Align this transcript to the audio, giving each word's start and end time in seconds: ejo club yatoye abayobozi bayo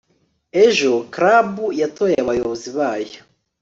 ejo 0.65 0.91
club 1.15 1.49
yatoye 1.81 2.15
abayobozi 2.23 2.69
bayo 2.77 3.19